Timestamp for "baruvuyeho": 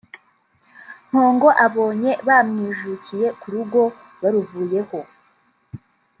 4.21-4.99